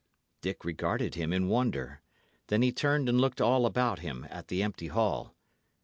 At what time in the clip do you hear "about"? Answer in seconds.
3.67-3.99